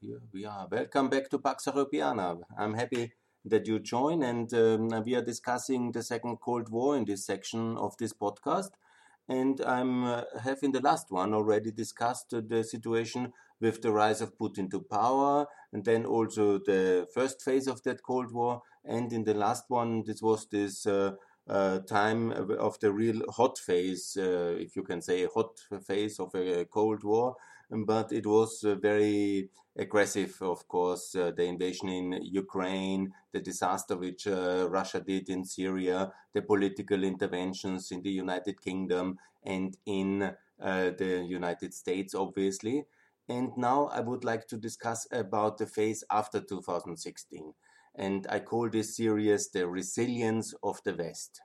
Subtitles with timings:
[0.00, 0.68] here we are.
[0.70, 2.40] Welcome back to Pax Europiana.
[2.56, 3.12] I'm happy
[3.44, 7.76] that you join, and um, we are discussing the Second Cold War in this section
[7.76, 8.70] of this podcast.
[9.28, 13.90] And I'm uh, have in the last one already discussed uh, the situation with the
[13.90, 18.62] rise of Putin to power, and then also the first phase of that Cold War.
[18.84, 21.12] And in the last one, this was this uh,
[21.48, 26.34] uh, time of the real hot phase, uh, if you can say hot phase of
[26.34, 27.36] a Cold War,
[27.70, 33.96] but it was uh, very aggressive, of course, uh, the invasion in Ukraine, the disaster
[33.96, 40.34] which uh, Russia did in Syria, the political interventions in the United Kingdom and in
[40.58, 42.84] the United States, obviously.
[43.28, 47.52] And now I would like to discuss about the phase after 2016.
[47.94, 51.40] And I call this series the resilience of the West.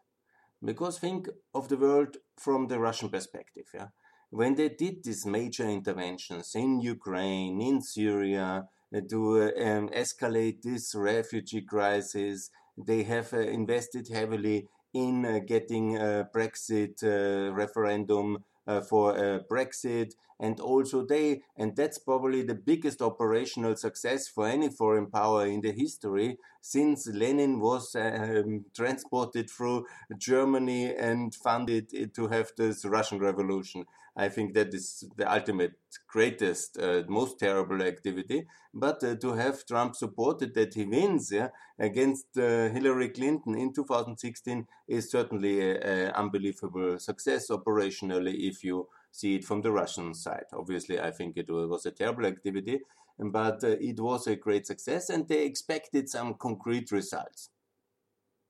[0.63, 3.65] Because think of the world from the Russian perspective.
[3.73, 3.87] Yeah?
[4.33, 10.95] When they did these major interventions in Ukraine, in Syria, uh, to um, escalate this
[10.95, 18.81] refugee crisis, they have uh, invested heavily in uh, getting a Brexit uh, referendum uh,
[18.81, 20.13] for uh, Brexit.
[20.39, 25.61] And also they, and that's probably the biggest operational success for any foreign power in
[25.61, 29.85] the history, since Lenin was um, transported through
[30.17, 33.85] Germany and funded to have this Russian Revolution.
[34.15, 35.73] I think that is the ultimate,
[36.07, 38.45] greatest, uh, most terrible activity.
[38.73, 43.73] But uh, to have Trump supported that he wins yeah, against uh, Hillary Clinton in
[43.73, 50.45] 2016 is certainly an unbelievable success operationally if you see it from the Russian side.
[50.53, 52.81] Obviously, I think it was a terrible activity,
[53.17, 57.49] but uh, it was a great success and they expected some concrete results.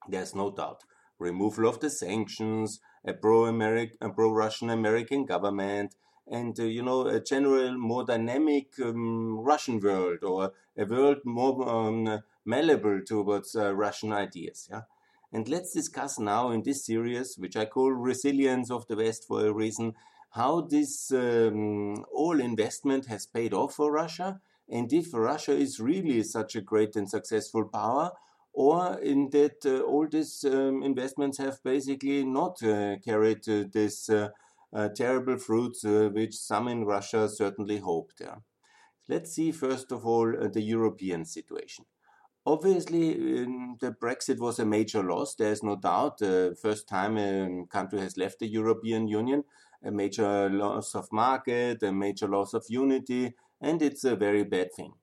[0.10, 0.84] There's no doubt.
[1.20, 5.96] Removal of the sanctions, a pro-American, a pro-Russian American government,
[6.28, 11.68] and uh, you know a general more dynamic um, Russian world or a world more
[11.68, 14.68] um, malleable towards uh, Russian ideas.
[14.72, 14.82] Yeah,
[15.32, 19.46] and let's discuss now in this series, which I call "Resilience of the West" for
[19.46, 19.94] a reason,
[20.32, 24.40] how this um, all investment has paid off for Russia,
[24.70, 28.12] and if Russia is really such a great and successful power,
[28.54, 34.10] or in that uh, all these um, investments have basically not uh, carried uh, this
[34.96, 38.22] terrible fruits which some in Russia certainly hoped.
[39.08, 41.86] Let's see first of all the European situation.
[42.46, 45.36] Obviously, um, the Brexit was a major loss.
[45.36, 46.18] There is no doubt.
[46.18, 49.44] The first time a country has left the European Union,
[49.84, 54.74] a major loss of market, a major loss of unity, and it's a very bad
[54.74, 54.94] thing.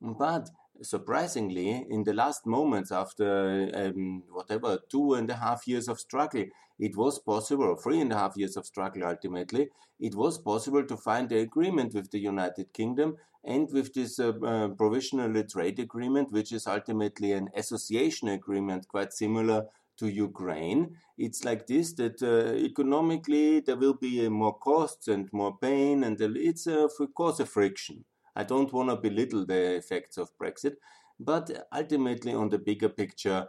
[0.00, 0.50] But
[0.82, 6.44] surprisingly, in the last moments after um, whatever two and a half years of struggle,
[6.78, 9.68] it was possible, three and a half years of struggle ultimately,
[10.00, 14.32] it was possible to find an agreement with the United Kingdom and with this uh,
[14.44, 19.66] uh, provisional trade agreement, which is ultimately an association agreement quite similar
[19.98, 20.96] to Ukraine.
[21.18, 26.20] It's like this that uh, economically there will be more costs and more pain, and
[26.20, 28.04] it's uh, of course a friction.
[28.34, 30.76] I don't want to belittle the effects of Brexit,
[31.20, 33.48] but ultimately, on the bigger picture,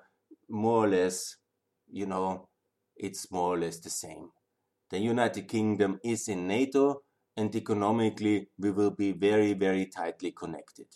[0.50, 1.38] more or less,
[1.92, 2.50] you know,
[2.96, 4.32] it's more or less the same.
[4.90, 7.04] The United Kingdom is in NATO,
[7.36, 10.88] and economically, we will be very, very tightly connected.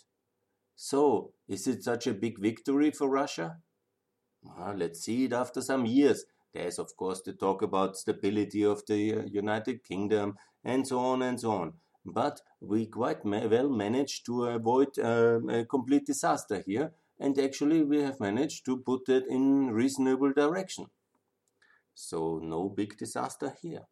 [0.76, 3.58] So, is it such a big victory for Russia?
[4.42, 6.24] Well, let's see it after some years.
[6.54, 11.22] There's, of course, the talk about stability of the uh, United Kingdom and so on
[11.22, 16.62] and so on but we quite ma well managed to avoid uh, a complete disaster
[16.66, 20.86] here, and actually we have managed to put it in reasonable direction.
[21.94, 23.86] So no big disaster here.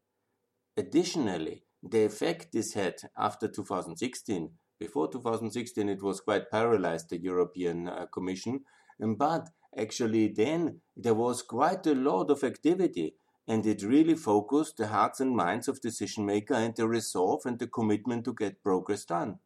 [0.77, 7.89] Additionally, the effect this had after 2016, before 2016 it was quite paralyzed, the European
[7.89, 8.61] uh, Commission,
[9.00, 13.15] but actually then there was quite a lot of activity
[13.49, 17.59] and it really focused the hearts and minds of decision maker and the resolve and
[17.59, 19.39] the commitment to get progress done.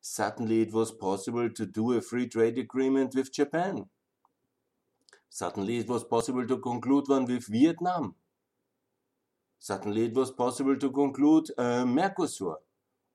[0.00, 3.86] Suddenly it was possible to do a free trade agreement with Japan.
[5.28, 8.14] Suddenly it was possible to conclude one with Vietnam.
[9.58, 12.56] Suddenly it was possible to conclude a Mercosur.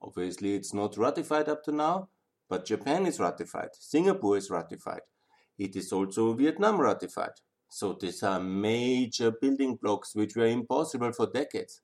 [0.02, 2.10] Obviously it's not ratified up to now,
[2.50, 3.70] but Japan is ratified.
[3.74, 5.02] Singapore is ratified.
[5.58, 7.42] It is also Vietnam ratified.
[7.70, 11.82] So these are major building blocks which were impossible for decades.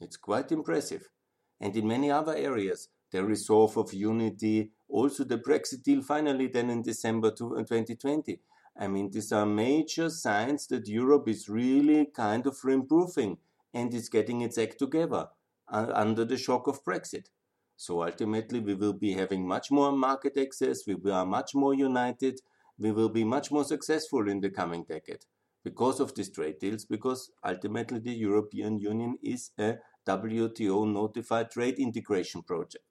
[0.00, 1.08] It's quite impressive.
[1.60, 6.70] And in many other areas, the resolve of unity, also the Brexit deal finally then
[6.70, 8.40] in December 2020.
[8.76, 13.38] I mean, these are major signs that Europe is really kind of improving
[13.72, 15.28] and is getting its act together
[15.68, 17.26] uh, under the shock of Brexit.
[17.76, 22.40] So ultimately, we will be having much more market access, we are much more united,
[22.78, 25.24] we will be much more successful in the coming decade
[25.62, 29.76] because of these trade deals, because ultimately the European Union is a
[30.06, 32.84] WTO notified trade integration project.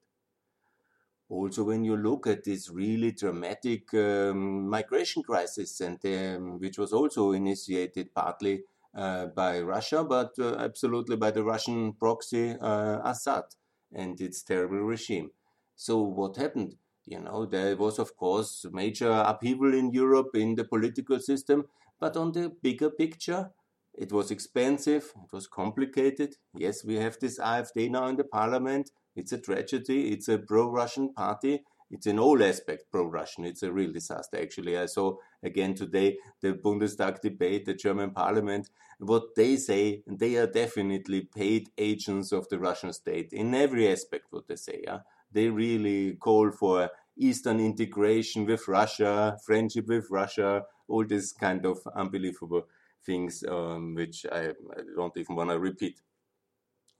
[1.30, 6.92] Also, when you look at this really dramatic um, migration crisis, and um, which was
[6.92, 8.64] also initiated partly
[8.96, 13.46] uh, by Russia, but uh, absolutely by the Russian proxy uh, Assad
[13.92, 15.32] and its terrible regime.
[15.76, 16.76] So, what happened?
[17.06, 21.66] You know, there was, of course, major upheaval in Europe in the political system,
[22.00, 23.52] but on the bigger picture,
[23.94, 26.36] it was expensive, it was complicated.
[26.56, 28.92] Yes, we have this AfD now in the parliament.
[29.16, 30.12] It's a tragedy.
[30.12, 31.64] It's a pro Russian party.
[31.92, 33.46] It's in all aspects pro Russian.
[33.46, 34.78] It's a real disaster, actually.
[34.78, 38.70] I saw again today the Bundestag debate, the German parliament.
[38.98, 44.28] What they say, they are definitely paid agents of the Russian state in every aspect,
[44.32, 44.82] what they say.
[44.84, 45.00] Yeah?
[45.34, 51.80] They really call for Eastern integration with Russia, friendship with Russia, all this kind of
[51.96, 52.68] unbelievable
[53.06, 56.00] things um, which I, I, don't even want to repeat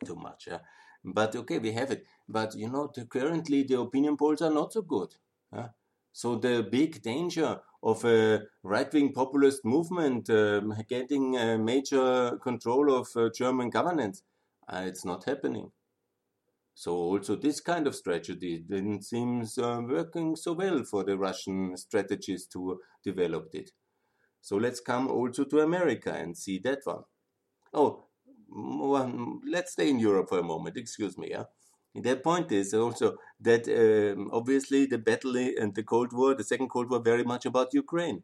[0.06, 0.48] too much.
[0.48, 0.60] Yeah?
[1.04, 2.06] But okay, we have it.
[2.28, 5.16] But you know, the, currently the opinion polls are not so good.
[6.16, 13.08] So the big danger of a right-wing populist movement um, getting a major control of
[13.16, 14.22] uh, German governance,
[14.70, 15.72] uh, it's not happening.
[16.76, 21.78] So also this kind of strategy didn't seem uh, working so well for the Russian
[21.78, 23.72] strategists who developed it.
[24.42, 27.04] So let's come also to America and see that one.
[27.74, 28.06] Oh,
[28.50, 30.78] well, let's stay in Europe for a moment.
[30.78, 31.30] Excuse me.
[31.32, 31.46] Yeah.
[31.96, 36.70] The point is also that um, obviously the battle and the Cold War, the Second
[36.70, 38.24] Cold War, very much about Ukraine.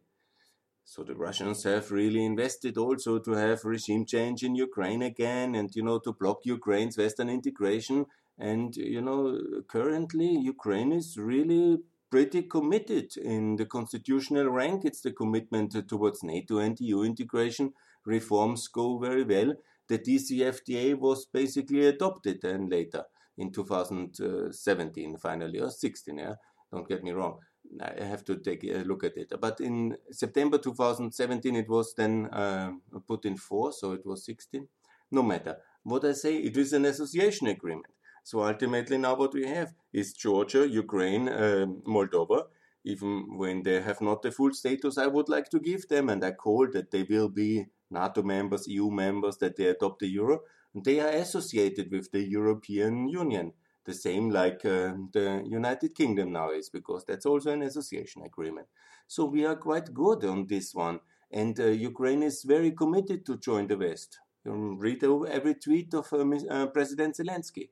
[0.84, 5.69] So the Russians have really invested also to have regime change in Ukraine again, and
[5.75, 8.07] you know to block Ukraine's Western integration.
[8.39, 9.38] And you know
[9.68, 14.86] currently Ukraine is really pretty committed in the constitutional rank.
[14.86, 17.74] It's the commitment towards NATO and EU integration.
[18.06, 19.53] Reforms go very well.
[19.88, 23.03] The DCFTA was basically adopted then later
[23.38, 26.36] in 2017, finally, or 16, yeah?
[26.71, 27.39] Don't get me wrong.
[27.81, 29.33] I have to take a look at it.
[29.39, 32.71] But in September 2017, it was then uh,
[33.07, 34.68] put in force, so it was 16.
[35.12, 35.57] No matter.
[35.83, 37.88] What I say, it is an association agreement.
[38.24, 42.44] So ultimately, now what we have is Georgia, Ukraine, uh, Moldova.
[42.86, 46.24] Even when they have not the full status I would like to give them, and
[46.24, 50.42] I call that they will be NATO members, EU members, that they adopt the euro,
[50.74, 53.54] and they are associated with the European Union.
[53.86, 58.68] The same like uh, the United Kingdom now is, because that's also an association agreement.
[59.07, 61.00] So we are quite good on this one.
[61.31, 64.19] And uh, Ukraine is very committed to join the West.
[64.45, 67.69] You read every tweet of uh, uh, President Zelensky.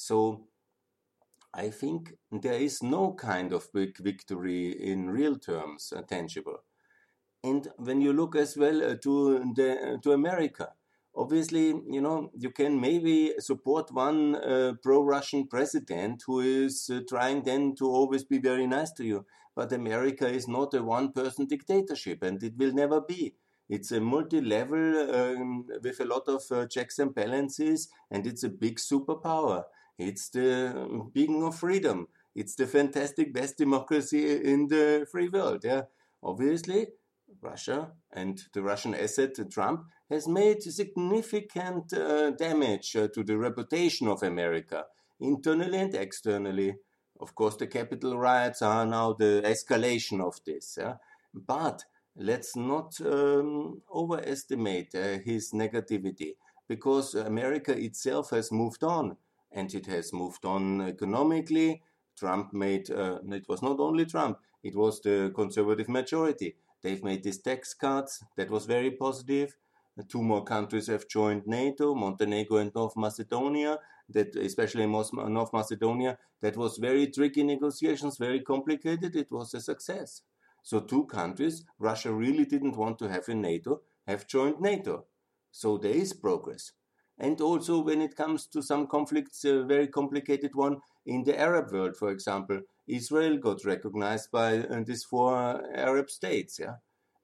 [0.00, 0.46] So
[1.52, 6.58] I think there is no kind of big victory in real terms uh, tangible.
[7.42, 10.68] And when you look as well uh, to the to America,
[11.16, 17.42] obviously, you know, you can maybe support one uh, pro-Russian president who is uh, trying
[17.42, 19.26] then to always be very nice to you.
[19.56, 23.34] But America is not a one-person dictatorship, and it will never be.
[23.68, 28.48] It's a multi-level um, with a lot of uh, checks and balances, and it's a
[28.48, 29.64] big superpower.
[29.98, 32.06] It's the beacon of freedom.
[32.34, 35.64] It's the fantastic best democracy in the free world.
[35.64, 35.82] Yeah,
[36.22, 36.86] obviously,
[37.42, 44.06] Russia and the Russian asset Trump has made significant uh, damage uh, to the reputation
[44.06, 44.84] of America,
[45.20, 46.76] internally and externally.
[47.20, 50.78] Of course, the Capitol riots are now the escalation of this.
[50.80, 50.94] Yeah?
[51.34, 51.84] But
[52.14, 56.36] let's not um, overestimate uh, his negativity
[56.68, 59.16] because America itself has moved on
[59.52, 61.82] and it has moved on economically.
[62.16, 66.56] Trump made, uh, it was not only Trump, it was the conservative majority.
[66.82, 69.56] They've made these tax cuts, that was very positive.
[70.08, 73.78] Two more countries have joined NATO, Montenegro and North Macedonia.
[74.10, 79.14] That, especially North Macedonia, that was very tricky negotiations, very complicated.
[79.16, 80.22] It was a success.
[80.62, 85.06] So two countries Russia really didn't want to have in NATO have joined NATO.
[85.50, 86.72] So there is progress
[87.18, 91.72] and also when it comes to some conflicts, a very complicated one in the Arab
[91.72, 92.60] world, for example.
[92.86, 96.76] Israel got recognized by uh, these four Arab states, yeah,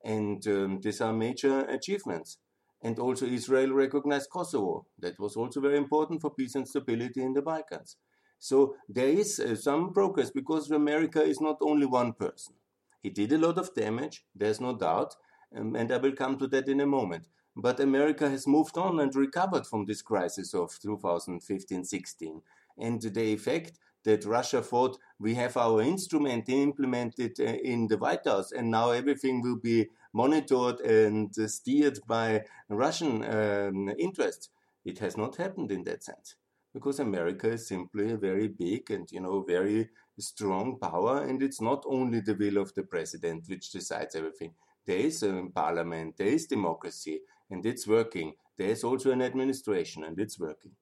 [0.05, 2.39] and um, these are major achievements.
[2.83, 4.87] And also Israel recognized Kosovo.
[4.99, 7.97] That was also very important for peace and stability in the Balkans.
[8.39, 12.57] So there is uh, some progress because America is not only one person.
[13.03, 15.15] He did a lot of damage, there's no doubt,
[15.57, 17.29] um, and I will come to that in a moment.
[17.57, 22.43] But America has moved on and recovered from this crisis of 2015 16.
[22.79, 28.27] And the effect that Russia thought we have our instrument implemented uh, in the White
[28.27, 34.51] House and now everything will be monitored and steered by Russian um, interests.
[34.85, 36.37] It has not happened in that sense
[36.75, 41.61] because America is simply a very big and you know very strong power, and it's
[41.61, 44.55] not only the will of the president which decides everything.
[44.87, 47.21] There is a parliament, there is democracy,
[47.55, 48.35] and it's working.
[48.59, 50.73] There is also an administration, and it's working.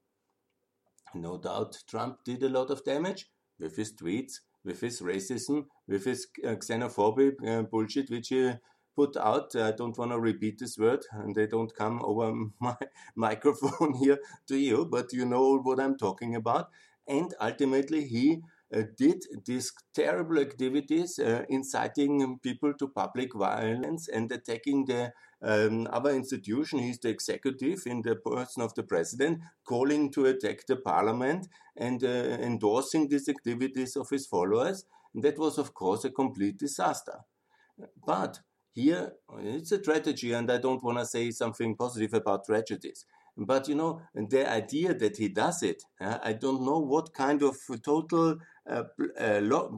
[1.14, 6.05] No doubt, Trump did a lot of damage with his tweets, with his racism, with
[6.05, 8.52] his uh, xenophobic uh, bullshit, which he
[8.97, 9.55] put out.
[9.55, 12.76] I don't want to repeat this word, and they don't come over my
[13.14, 16.71] microphone here to you, but you know what I'm talking about.
[17.07, 18.41] And ultimately, he
[18.97, 25.12] did these terrible activities, uh, inciting people to public violence and attacking the
[25.43, 26.79] um, other institution.
[26.79, 32.02] He's the executive in the person of the president, calling to attack the parliament and
[32.02, 34.85] uh, endorsing these activities of his followers.
[35.14, 37.19] That was, of course, a complete disaster.
[38.07, 38.41] But
[38.73, 43.05] here, it's a tragedy, and I don't want to say something positive about tragedies.
[43.37, 47.43] But you know, the idea that he does it, uh, I don't know what kind
[47.43, 48.38] of total
[48.69, 48.85] uh,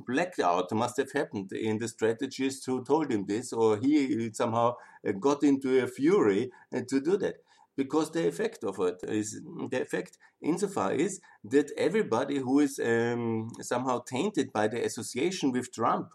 [0.06, 4.74] blackout must have happened in the strategist who told him this, or he somehow
[5.06, 7.36] uh, got into a fury uh, to do that.
[7.76, 13.50] Because the effect of it is the effect insofar is that everybody who is um,
[13.60, 16.10] somehow tainted by the association with Trump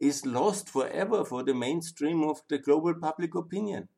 [0.00, 3.88] is lost forever for the mainstream of the global public opinion.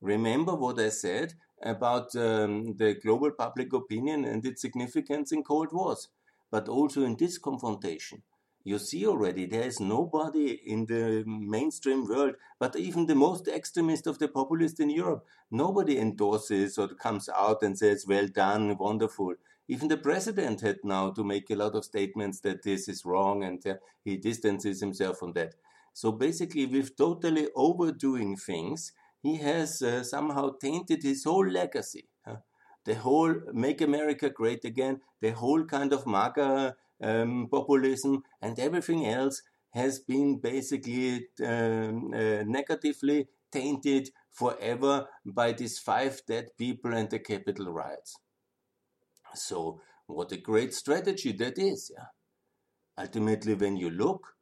[0.00, 1.32] Remember what I said
[1.62, 6.08] about um, the global public opinion and its significance in Cold Wars,
[6.54, 8.22] but also in this confrontation.
[8.62, 14.06] You see already there is nobody in the mainstream world, but even the most extremist
[14.06, 19.34] of the populists in Europe, nobody endorses or comes out and says, well done, wonderful.
[19.68, 23.42] Even the president had now to make a lot of statements that this is wrong
[23.44, 25.54] and uh, he distances himself from that.
[25.92, 28.92] So basically, with totally overdoing things,
[29.22, 32.08] he has uh, somehow tainted his whole legacy.
[32.84, 39.06] The whole Make America Great Again, the whole kind of MAGA um, populism, and everything
[39.06, 47.10] else has been basically um, uh, negatively tainted forever by these five dead people and
[47.10, 48.16] the Capitol riots.
[49.34, 52.06] So, what a great strategy that is, yeah.
[52.96, 54.36] Ultimately, when you look,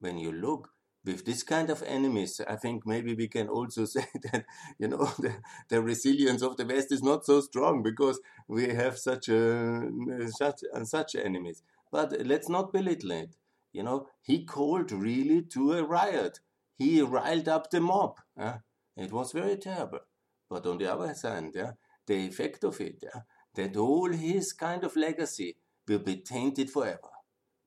[0.00, 0.73] when you look,
[1.04, 4.44] with this kind of enemies, I think maybe we can also say that
[4.78, 5.34] you know the,
[5.68, 9.90] the resilience of the West is not so strong because we have such a,
[10.28, 11.62] such such enemies.
[11.92, 13.36] But let's not belittle it.
[13.72, 16.40] You know, he called really to a riot.
[16.76, 18.18] He riled up the mob.
[18.38, 18.58] Uh,
[18.96, 20.00] it was very terrible.
[20.48, 21.72] But on the other hand, yeah,
[22.06, 23.22] the effect of it, yeah,
[23.54, 25.56] that all his kind of legacy
[25.88, 27.10] will be tainted forever.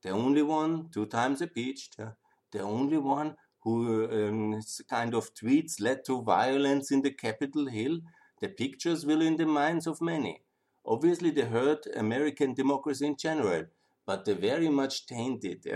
[0.02, 2.12] The only one, two times impeached, yeah,
[2.52, 8.00] the only one who um, kind of tweets led to violence in the Capitol Hill,
[8.40, 10.42] the pictures will in the minds of many.
[10.86, 13.64] Obviously, they hurt American democracy in general,
[14.06, 15.66] but they very much tainted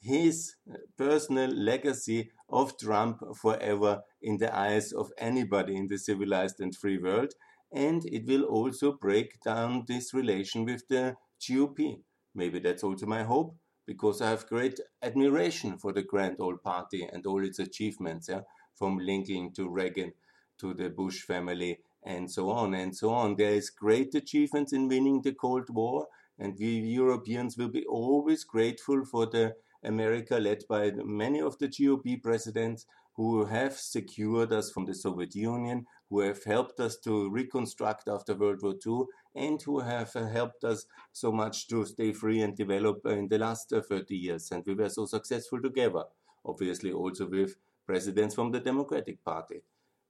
[0.00, 0.54] his
[0.98, 6.98] personal legacy of Trump forever in the eyes of anybody in the civilized and free
[6.98, 7.32] world.
[7.72, 12.02] And it will also break down this relation with the GOP.
[12.34, 13.54] Maybe that's also my hope
[13.90, 18.42] because I have great admiration for the Grand Old Party and all its achievements, yeah,
[18.76, 20.12] from Lincoln to Reagan
[20.60, 23.34] to the Bush family and so on and so on.
[23.34, 26.06] There is great achievements in winning the Cold War,
[26.38, 31.66] and we Europeans will be always grateful for the America led by many of the
[31.66, 37.28] GOP presidents who have secured us from the Soviet Union, who have helped us to
[37.28, 42.12] reconstruct after World War II, and who have uh, helped us so much to stay
[42.12, 44.50] free and develop in the last uh, 30 years.
[44.50, 46.04] And we were so successful together,
[46.44, 47.56] obviously, also with
[47.86, 49.62] presidents from the Democratic Party.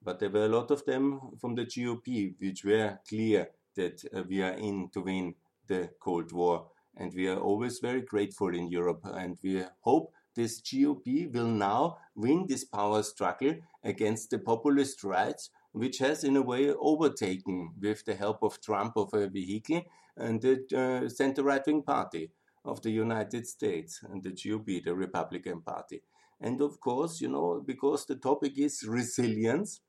[0.03, 4.23] But there were a lot of them from the GOP, which were clear that uh,
[4.29, 5.35] we are in to win
[5.67, 6.69] the Cold War.
[6.97, 9.03] And we are always very grateful in Europe.
[9.05, 15.51] And we hope this GOP will now win this power struggle against the populist rights
[15.73, 19.83] which has in a way overtaken, with the help of Trump of a vehicle,
[20.17, 22.31] and the uh, center right wing party
[22.65, 26.03] of the United States and the GOP, the Republican Party.
[26.41, 29.81] And of course, you know, because the topic is resilience,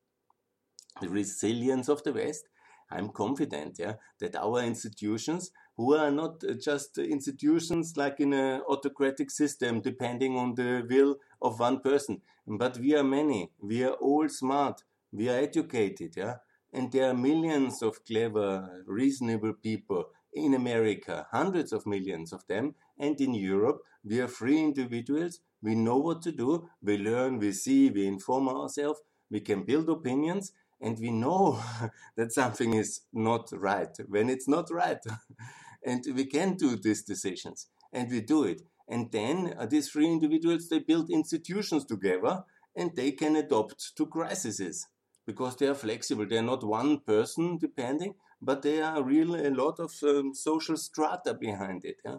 [1.00, 2.48] the resilience of the West,
[2.92, 9.32] I'm confident yeah, that our institutions, who are not just institutions like in an autocratic
[9.32, 14.28] system depending on the will of one person, but we are many, we are all
[14.28, 16.36] smart, we are educated, yeah,
[16.74, 22.76] and there are millions of clever, reasonable people In America, hundreds of millions of them.
[22.98, 25.42] And in Europe, we are free individuals.
[25.62, 26.70] We know what to do.
[26.82, 29.02] We learn, we see, we inform ourselves.
[29.30, 31.62] We can build opinions and we know
[32.16, 35.00] that something is not right when it's not right.
[35.86, 38.62] and we can do these decisions and we do it.
[38.88, 42.44] And then uh, these free individuals, they build institutions together
[42.76, 44.88] and they can adapt to crises
[45.26, 46.26] because they are flexible.
[46.28, 50.78] They are not one person depending, but they are really a lot of um, social
[50.78, 51.98] strata behind it.
[52.04, 52.18] Yeah?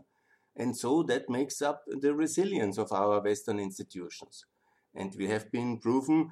[0.56, 4.44] And so that makes up the resilience of our Western institutions.
[4.94, 6.30] And we have been proven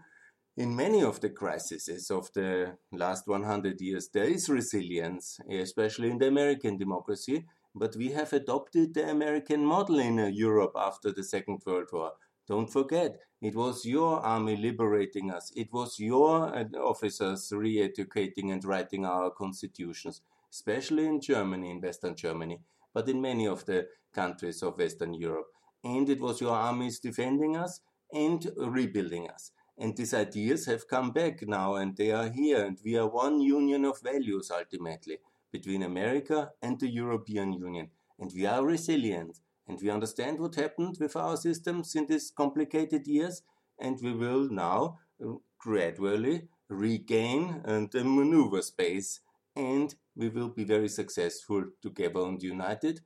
[0.56, 6.18] in many of the crises of the last 100 years, there is resilience, especially in
[6.18, 7.46] the American democracy.
[7.74, 12.12] But we have adopted the American model in uh, Europe after the Second World War.
[12.48, 15.50] Don't forget, it was your army liberating us.
[15.56, 20.20] It was your uh, officers re educating and writing our constitutions,
[20.50, 22.60] especially in Germany, in Western Germany,
[22.92, 25.46] but in many of the countries of Western Europe.
[25.82, 27.80] And it was your armies defending us
[28.12, 29.52] and rebuilding us.
[29.78, 32.66] And these ideas have come back now and they are here.
[32.66, 35.18] And we are one union of values ultimately
[35.50, 37.88] between America and the European Union.
[38.18, 39.38] And we are resilient.
[39.70, 43.42] And we understand what happened with our systems in these complicated years.
[43.78, 49.20] And we will now uh, gradually regain and uh, maneuver space.
[49.54, 53.00] And we will be very successful together and united.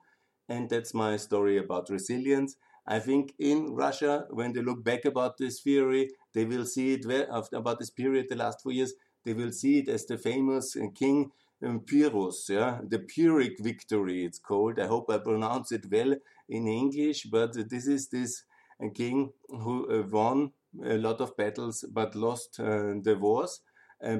[0.48, 2.56] And that's my story about resilience.
[2.86, 7.04] I think in Russia, when they look back about this theory, they will see it
[7.52, 8.94] about this period, the last four years,
[9.26, 11.30] they will see it as the famous uh, King
[11.62, 14.24] um, Pyrrhus, yeah, the Pyrrhic victory.
[14.24, 14.78] It's called.
[14.78, 16.14] I hope I pronounce it well
[16.48, 18.44] in English, but this is this
[18.82, 20.52] uh, king who uh, won
[20.84, 23.60] a lot of battles but lost uh, the wars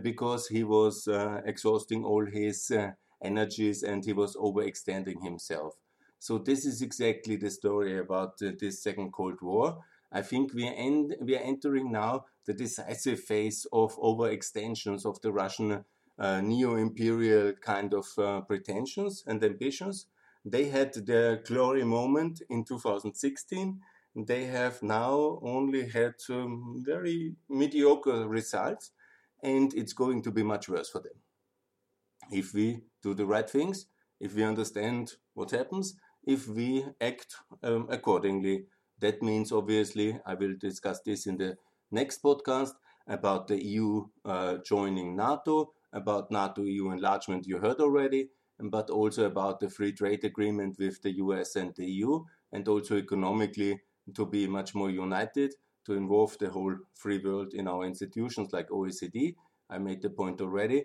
[0.02, 1.06] because he was
[1.44, 2.72] exhausting all his
[3.22, 5.74] energies and he was overextending himself.
[6.18, 9.84] So this is exactly the story about this Second Cold War.
[10.10, 15.20] I think we are, end, we are entering now the decisive phase of overextensions of
[15.20, 15.84] the Russian
[16.18, 20.06] uh, neo-imperial kind of uh, pretensions and ambitions.
[20.44, 23.80] They had their glory moment in 2016.
[24.16, 28.92] They have now only had very mediocre results,
[29.42, 31.14] and it's going to be much worse for them.
[32.30, 33.86] If we do the right things,
[34.20, 35.94] if we understand what happens,
[36.26, 38.66] if we act um, accordingly
[39.04, 41.56] that means, obviously, I will discuss this in the
[41.90, 42.72] next podcast
[43.06, 48.30] about the EU uh, joining NATO, about NATO EU enlargement, you heard already,
[48.60, 52.96] but also about the free trade agreement with the US and the EU, and also
[52.96, 53.80] economically
[54.14, 55.54] to be much more united,
[55.86, 59.34] to involve the whole free world in our institutions like OECD.
[59.68, 60.84] I made the point already.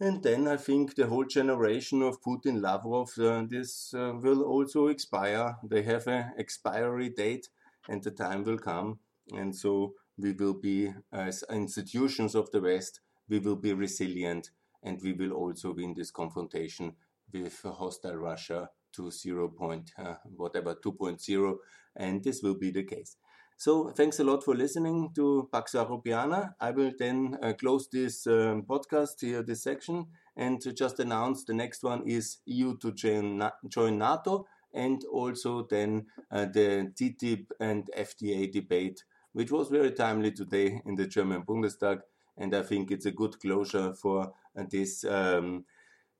[0.00, 4.88] And then I think the whole generation of Putin Lavrov, uh, this uh, will also
[4.88, 5.56] expire.
[5.62, 7.48] They have an expiry date
[7.88, 8.98] and the time will come.
[9.32, 14.50] And so we will be, as institutions of the West, we will be resilient
[14.84, 16.94] and we will also win this confrontation
[17.32, 19.48] with hostile Russia to 0.
[19.48, 21.56] Point, uh, whatever 2.0.
[21.96, 23.16] And this will be the case.
[23.56, 26.54] So thanks a lot for listening to Pax Europiana.
[26.60, 31.54] I will then uh, close this um, podcast here, this section, and just announce the
[31.54, 37.88] next one is EU to join, join NATO, and also then uh, the TTIP and
[37.96, 42.00] FTA debate, which was very timely today in the German Bundestag,
[42.36, 45.04] and I think it's a good closure for this.
[45.04, 45.64] Um,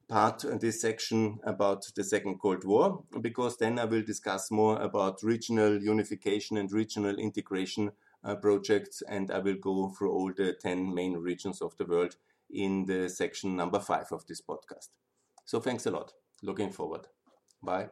[0.09, 5.22] part, this section about the Second Cold War, because then I will discuss more about
[5.22, 10.94] regional unification and regional integration uh, projects, and I will go through all the 10
[10.94, 12.16] main regions of the world
[12.50, 14.88] in the section number five of this podcast.
[15.44, 16.12] So thanks a lot.
[16.42, 17.09] Looking forward.
[17.62, 17.88] Bye.